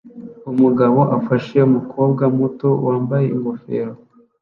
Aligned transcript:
Umugabo 0.51 0.99
afashe 1.17 1.55
umukobwa 1.69 2.23
muto 2.37 2.67
wambaye 2.85 3.25
ingofero 3.35 3.93